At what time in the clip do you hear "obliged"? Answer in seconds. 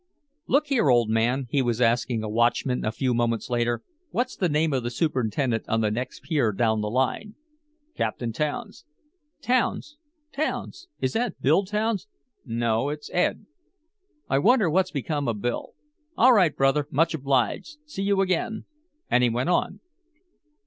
17.13-17.77